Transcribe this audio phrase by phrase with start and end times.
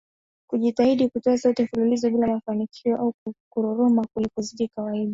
[0.47, 3.13] Kujitahidi kutoa sauti mfululizo bila mafanikio au
[3.49, 5.09] Kuroroma kulikozidi kawaida